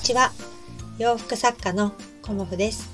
[0.00, 0.32] ちは。
[0.98, 2.88] 洋服作家のコモフです。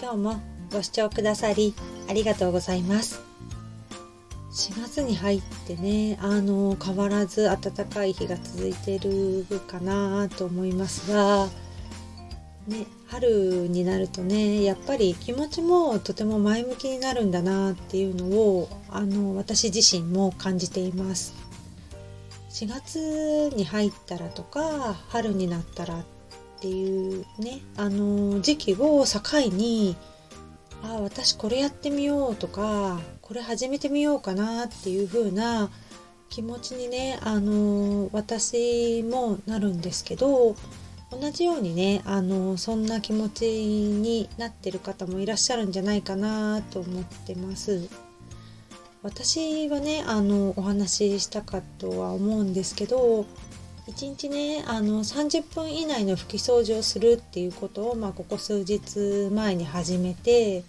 [0.00, 0.40] 今日も
[0.72, 1.74] ご視聴くださり
[2.08, 3.20] ありがとうございます。
[4.52, 11.48] 4月に入ってねあの変わらず暖かい日が続いてるかなと思いますが
[12.66, 21.34] ね、春になるとねやっぱり気持ちもとても前向きになるんだなっていうのをあの私自身も感じています。
[22.50, 26.04] 4月に入ったらとか春になったらっ
[26.62, 29.96] ていうねあの時期を境に
[30.84, 35.70] あ私これやってみようとかこれ始めてみようかなっていう風な
[36.28, 40.54] 気持ちにねあの私もなるんですけど
[41.10, 47.88] 同じようにねあのそんな気持ちになってる方もいらっしゃるんじゃないかなと思ってます。
[49.02, 53.26] 私はねあのお話ししたかとは思うんですけど
[53.88, 60.62] 1日ねあの30分以内の拭き掃除をするっていうことを、まあ、ここ数日前に始めて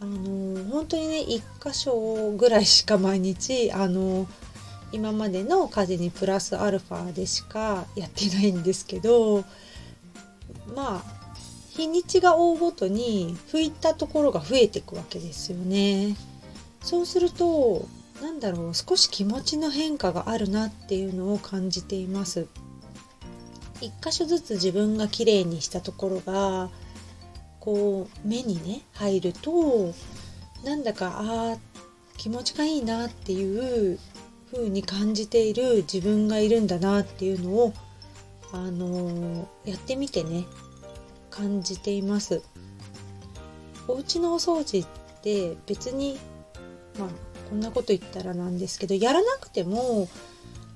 [0.00, 4.26] あの本当にね1箇所ぐらいしか毎日あの
[4.92, 9.44] 今までの家事にプラスアルファでしかやってないんですけど
[10.74, 11.16] まあ
[11.70, 16.16] 日にちが追うごとに拭いたところが増えていくわけですよね。
[16.80, 17.86] そうすると
[18.20, 22.46] 何だろう少し気持ちの変化があるなっていうのを感じています。
[23.80, 26.70] 一箇所ずつ自分が綺麗にしたところが
[27.60, 29.92] こう目にね入ると
[30.64, 31.56] なんだかあ
[32.16, 33.98] 気持ちがいいなっていう
[34.52, 37.72] 風に感じている自分がいるんだなっていうのを
[38.52, 40.44] あのー、やってみてね
[41.30, 42.42] 感じています
[43.88, 46.18] お家のお掃除って別に
[46.98, 47.08] まあ
[47.48, 50.08] こんなこと言ったらなんですけどやらなくても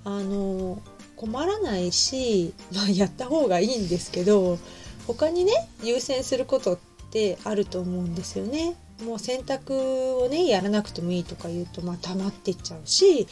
[0.04, 0.80] あの、
[1.16, 4.58] 困らないし、 まあ、やった方がいいんですけど
[5.06, 6.78] 他にね優先することっ
[7.10, 8.76] てあると思うんですよね。
[9.04, 9.75] もう洗濯
[10.19, 13.26] をねやらなくてもいいとか言うとまあ溜まってっちゃうし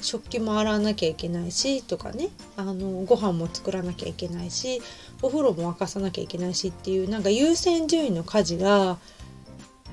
[0.00, 4.80] 食器も洗わなきゃいけないしとかねあのご飯も作らなきゃいけないし
[5.20, 8.98] お風呂も沸かさなきゃいけないしっていうなんか優先順位の家事が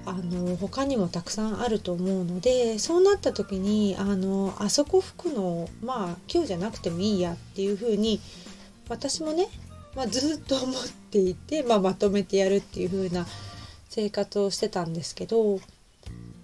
[0.07, 8.21] あの他にもたくさんあると思うのでそうなった時にあのあそこ拭くのまあ今日じゃなくてもいいやっていう風に
[8.87, 9.47] 私もね、
[9.97, 10.75] まあ、ずっと思っ
[11.11, 13.25] ていて、まあ、まとめてやるっていう風な
[13.89, 15.57] 生活をしてたんですけど、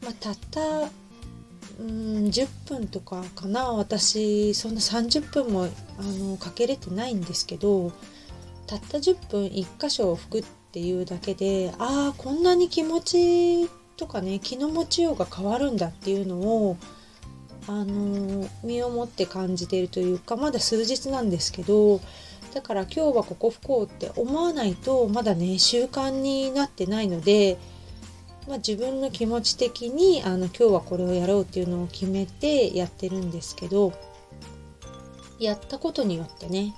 [0.01, 0.89] まあ、たった
[1.79, 3.71] うん10分とかかな。
[3.71, 5.69] 私そんな30分もあ
[6.03, 7.91] のかけれてないんですけど
[8.73, 16.77] たった10分1箇所を拭くっていうだけでああこんなに気持ちとかね気の持ちようが変わるんだっていうのを
[17.67, 22.01] あの身をもって感じているというかまだ数日なんですけど
[22.53, 27.57] だから今日はここ拭こうって思わないとまだね習慣になってないので
[28.45, 33.93] まあ、自分の気持ち的にあの今日はこれをやろうっていうのを決めてやってるんですけど
[35.39, 36.73] やったことによってね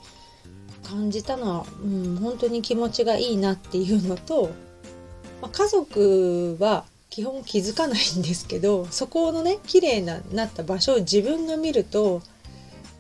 [0.88, 4.52] 感じたのは、うん、本当に気持ちがいいなっていうのと、
[5.42, 12.22] まあ、家族は基本気づかないんですけどそこのね綺麗ななった場所を自分が見ると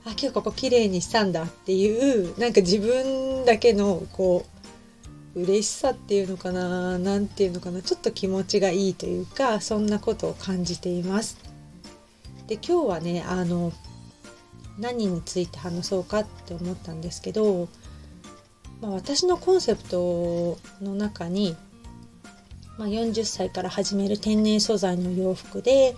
[0.06, 4.46] あ今日ここ綺麗にしたんだっていうなんか自分だけのこ
[5.35, 11.38] う嬉しさっていうのかな何ていうのかなちょっと気持ちがいいというかそんなことを感じています。
[12.47, 13.73] で今日はねあの
[14.80, 17.69] 何について話そうかって思ったんですけど、
[18.81, 21.56] まあ、私のコンセプトの中に、
[22.78, 25.96] まあ、40歳から始める天然素材の洋服で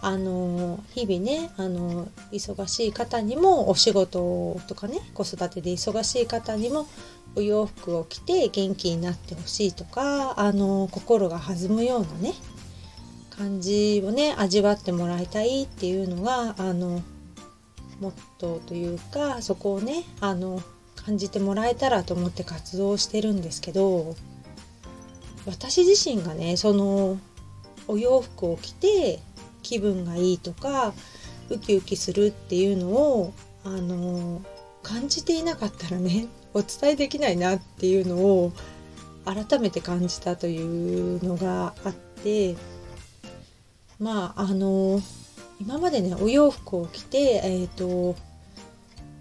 [0.00, 6.86] あの日々ねあの忙しい方にもお仕事とかね子育てで忙しい方にも
[7.34, 12.34] お洋服を着て元気になってほしいとかあの心が弾むようなね
[13.30, 17.02] 感じをね味わってもらいたいっていうのがあの
[18.00, 20.62] モットーというかそこをねあの
[20.96, 24.14] 感じてもらえたらと思って活動してるんですけど
[25.46, 27.18] 私自身がねその
[27.86, 29.18] お洋服を着て
[29.62, 30.92] 気分がいいとか
[31.50, 33.32] ウキウキするっていうのを
[33.64, 34.42] あの
[34.82, 38.52] 感じていなかったらねお伝えできないなっていうのを
[39.24, 42.56] 改めて感じたというのがあって
[43.98, 45.00] まああの
[45.60, 48.16] 今までねお洋服を着てえっ、ー、と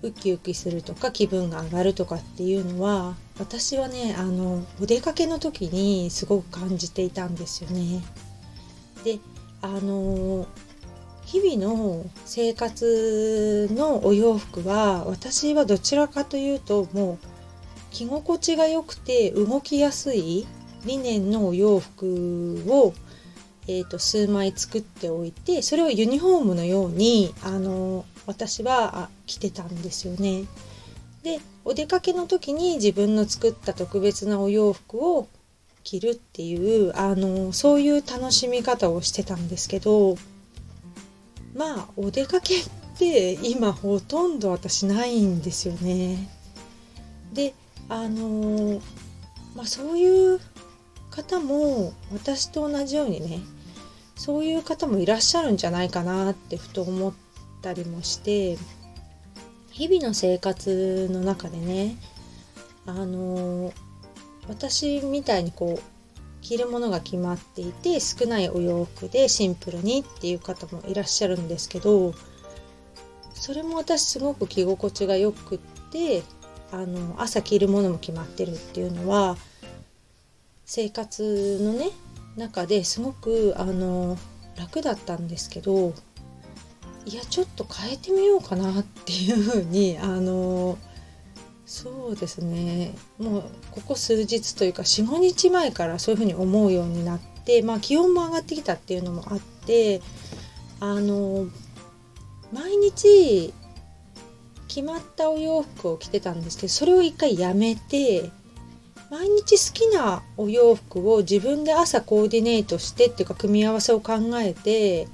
[0.03, 8.03] ウキウキするとか気分が上がるとかっていうのは私はねあのお出かけの時にすごく感じていたんですよね。
[9.03, 9.19] で
[9.61, 10.45] あの
[11.25, 17.17] 日々の生活のお洋服は私はどちらかというともう
[17.91, 20.47] 着心地が良くて動きやすい
[20.85, 22.93] リネンのお洋服を、
[23.67, 30.45] えーと、数枚作っておいてそれをユニフォームのようにあの私は着てたんですよね。
[31.23, 35.27] でお出かけの時に自分の作った特別なお洋服を
[35.83, 40.17] 着るっていうあのそういう楽しみ方をしてたんですけど
[41.53, 46.29] まあお出かけって今ほとんど私ないんですよね。
[47.33, 47.53] で
[47.89, 48.81] あの
[49.55, 50.39] まあそういう
[51.09, 53.39] 方も私と同じようにね
[54.17, 57.13] そういう方もいらっしゃるんじゃないかなってふと思っ
[57.61, 58.57] たりもして
[59.71, 61.95] 日々の生活の中でね
[62.87, 63.71] あの
[64.49, 65.81] 私みたいにこう
[66.41, 72.13] 着るものが決まっていて少ないお洋服でシンプルにっていう方もいらっしゃるんですけど
[73.33, 75.59] それも私すごく着心地がよくっ
[75.91, 76.23] て
[76.71, 79.37] あの朝着るものも決まってるっていうのは
[80.65, 81.91] 生活のね
[82.37, 84.17] 中ですごくあの
[84.55, 85.93] 楽だったんですけど
[87.05, 90.77] いやちょっと変えてみようかなっていうふうにあの
[91.65, 92.95] そうですね。
[93.19, 100.01] もうここ数日というか45日前からそういうふうに思うようになってまあ気温も上がってきたっていうのもあって
[100.79, 101.47] あの
[102.53, 103.53] 毎日
[104.69, 108.31] 決まったお洋服を着てたんですけどそれを一回やめて
[109.09, 115.07] 毎日好きなお洋服を自分で朝コーディネートしてっていうか組み合わせを考えて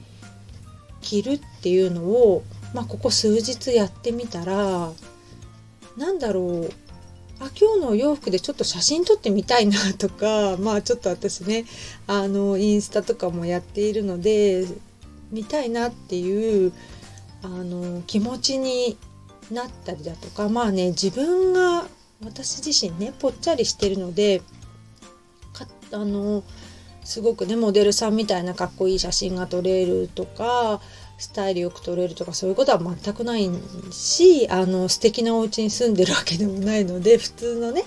[1.01, 2.43] 着るっていうのを、
[2.73, 4.91] まあ、ここ数日やってみたら
[5.95, 6.69] なんだろう
[7.39, 11.65] あ今日のお洋服でちょっと写真撮ってみたいなとか まあちょっと私ね
[12.07, 14.65] あのインスタとかもやっているので
[15.31, 16.71] 見たいなっていう
[17.43, 18.97] あの気持ちに
[19.51, 21.85] なったりだとかまあね自分が
[22.25, 24.41] 私自身ねぽっちゃりしてるので
[25.91, 26.43] あの
[27.03, 30.81] すごくねモデルさんみたいなかっこいい写真が撮れるとか
[31.17, 33.49] スタイルよく撮れるとかそういうことは全くない
[33.91, 37.83] しあの素敵なお家に住んでるわけでもないので普通のね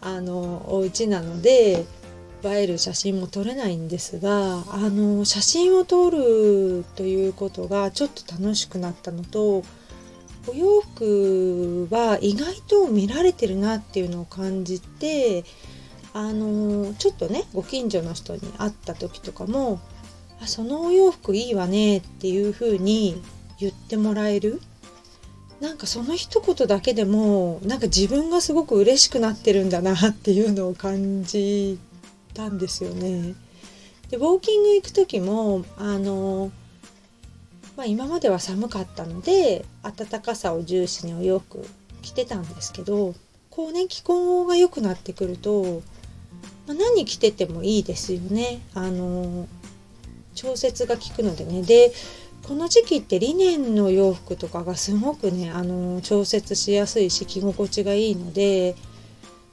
[0.00, 1.84] あのお家なので
[2.44, 9.62] 映える写真も撮れないんですがあの写真を撮るということがちょっと楽しくなったのと
[10.46, 15.44] お洋服は意外と見られてるなっていうのを感じて
[16.12, 19.80] あのちょっとねご近所の人に会った時とかも
[20.40, 23.20] あそのお洋服いいわねっていう風に
[23.58, 24.60] 言ってもらえる
[25.60, 31.78] なんかその一言だけでもなんか自分がすごく嬉しくなってるんだなっていうのを感じ
[32.34, 33.34] たんですよね。
[34.10, 36.52] でウォーキング行く時もあの、
[37.76, 41.66] まあ、今までは寒かったので暖かさを重視にお洋服
[42.02, 43.14] 着てたんですけど
[43.50, 45.82] こうね気候が良くなってくると、
[46.66, 48.60] まあ、何着ててもいいですよね。
[48.74, 49.46] あの
[50.34, 51.92] 調節が効くのでねで
[52.42, 58.74] この時期ってリネンの洋服とかがすごくねあの調節しやすいし着心地がいいので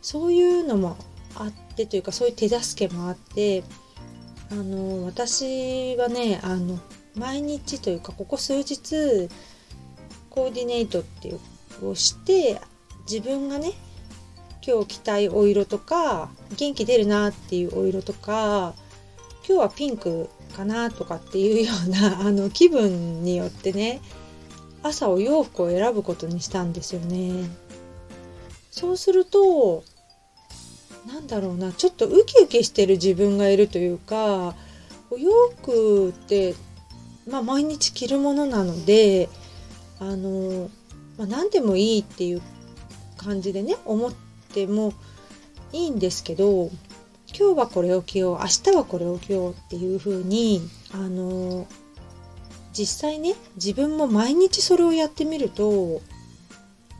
[0.02, 0.98] そういうのも
[1.36, 3.64] あってというかそういう手助けもあって
[4.52, 6.80] あの私はねあの
[7.16, 9.30] 毎日というかここ数日
[10.30, 11.40] コーディネートっていう
[11.82, 12.60] をして
[13.10, 13.72] 自分がね
[14.66, 18.74] 今日着たいお色とか元気出るなっていうお色とか
[19.48, 24.02] 今日はピンクかなとかっていうような あの気分によってね
[24.84, 27.50] 朝お洋服を選ぶことにしたんですよね。
[28.72, 29.84] そうすると
[31.06, 34.56] なんだろうなちょっとウキウキしてる自分がいるというか
[35.10, 36.56] お洋服って、
[37.32, 39.30] まあ、毎日着るものなので
[40.00, 40.70] あの、
[41.18, 42.42] まあ、何でもいいっていう
[43.18, 44.14] 感じでね思っ
[44.54, 44.94] ても
[45.72, 46.70] いいんですけど
[47.34, 50.62] 今日はこれを着よう明日はこれを着ようっていう風に
[50.94, 51.66] あの
[52.74, 56.02] 実際ね自分も毎日それをやってみると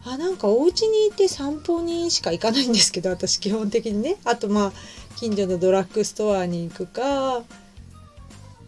[0.06, 4.18] あなんかお家にいて散歩にしか行かないんですけど私基本的にね。
[4.26, 4.72] あとまあ
[5.18, 7.44] 近所のドラッグストアに行くかっ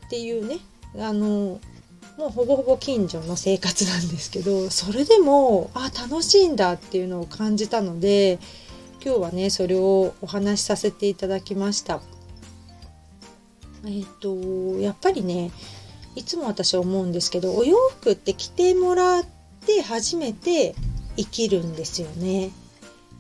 [0.10, 0.60] ていうね
[1.00, 1.60] あの
[2.18, 8.40] もうほぼほぼ近所の生活なんですけどそれでもあ楽しいんだっていうのを感じたので
[9.04, 12.02] 今日はねそれをお話しさせていただきました。
[13.86, 14.36] えっ、と
[14.80, 15.52] やっぱりね
[16.16, 19.26] いつも私思うんですけどお洋服って着てもらっ
[19.66, 20.74] て初めて
[21.18, 22.52] 生きるんですよね。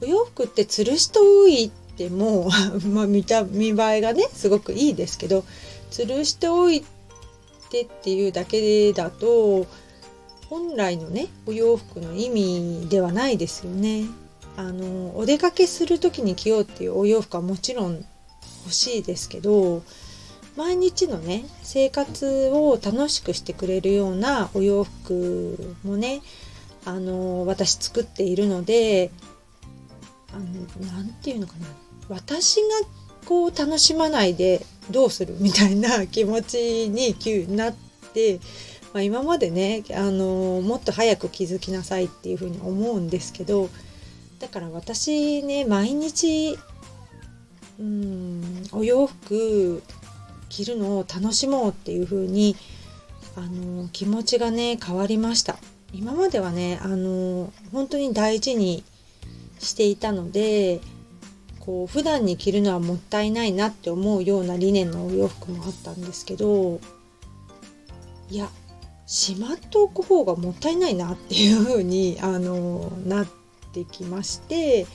[0.02, 2.50] お洋服って吊るしといても
[2.88, 5.44] まあ見た見栄えがねすごくいいですけど
[5.92, 6.88] 吊るしておいて
[7.82, 9.68] っていうだけだと
[10.50, 14.06] 本来のねお洋服の意味ではないですよね。
[14.56, 18.06] あのお出かけする時に着ようっていうお洋服はもちろん
[18.66, 19.82] 欲しいですけど
[20.56, 26.22] 毎日のね生活を楽しくしてくれるようなお洋服もね
[26.86, 29.10] あの私作っているので
[30.32, 31.68] あのなんていうのかな。
[32.10, 32.68] 私が
[33.24, 37.76] こう楽しまないでどうするみたいな気持ちに急になっ
[38.14, 38.40] て、
[38.94, 43.72] まあ、今までねあのもっと早く気づきなさいっていうふうに思うんですけど
[44.40, 46.60] だから私ね毎日
[47.80, 49.82] うんお洋服
[50.50, 52.56] 着るのを楽しもうっていう風に
[53.36, 55.58] あの気持ちがね変わりました。
[55.92, 58.84] 今まではねあの本当に大事に
[59.60, 60.82] していたので
[61.66, 66.82] こう普段に着るのはもったいないなって思うような理念のお洋服もあったんですけど
[68.30, 68.50] いや
[69.06, 73.28] しまっておく方がもったいないなっていう風にあのなっ
[73.74, 74.86] てきまして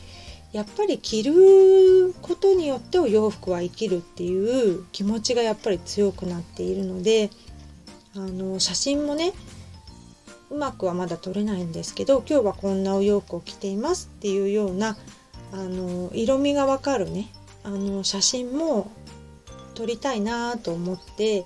[0.53, 7.31] やっぱり着ることによってお洋服は生きるっていう気持ちがやっぱり強くなっているので
[8.15, 9.33] あの写真もね
[10.51, 14.99] うまくはまだ撮れないんですけど今日はこんなお洋服を着ていますっていうような
[15.53, 17.29] あの色味がわかるね
[17.65, 18.91] あの写真も
[19.75, 21.45] 撮りたいなと思って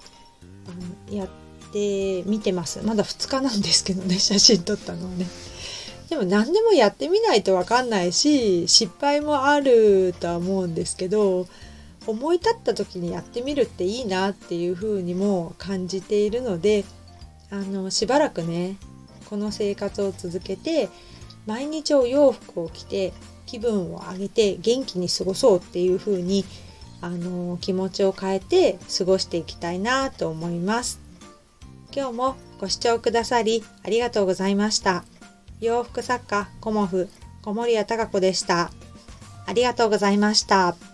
[0.67, 1.29] あのやっ
[1.73, 5.27] てみてますまだ2日なんですけどね 写真撮ったのはね。
[6.09, 11.47] でも何でもやってみないと分かんないし失敗もあるとは思うんですけど
[12.07, 16.85] 思い立った時にやってみるっていいなっていうふうにも感じているので
[17.51, 18.77] あのしばらくね
[19.31, 20.91] この生活を続けて
[21.47, 23.15] 毎日お洋服を着て
[23.47, 26.45] 気分を上げて元気に過ごそうっていう風に
[27.01, 31.01] あの気持ちを変えて過ごしていきたいなと思います。
[31.95, 35.05] 今日もご視聴くださりありがとうございました。
[35.61, 37.09] 洋服作家コモフ
[37.43, 38.71] 小森屋隆子でした。
[39.47, 40.92] ありがとうございました。